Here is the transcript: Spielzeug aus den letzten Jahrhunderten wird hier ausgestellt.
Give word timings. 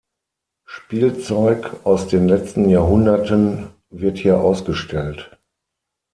Spielzeug 0.65 1.75
aus 1.83 2.07
den 2.07 2.27
letzten 2.27 2.67
Jahrhunderten 2.69 3.67
wird 3.91 4.17
hier 4.17 4.39
ausgestellt. 4.39 5.37